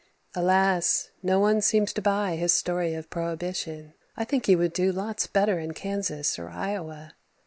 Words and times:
Alas! 0.33 1.11
no 1.21 1.39
one 1.39 1.61
seems 1.61 1.93
to 1.93 2.01
buy 2.01 2.35
his 2.35 2.51
story 2.51 2.95
of 2.95 3.07
prohibition. 3.11 3.93
I 4.17 4.25
think 4.25 4.47
he 4.47 4.55
would 4.55 4.73
do 4.73 4.91
lots 4.91 5.27
better 5.27 5.59
in 5.59 5.75
Kansas 5.75 6.39
or 6.39 6.49
Iowa. 6.49 7.13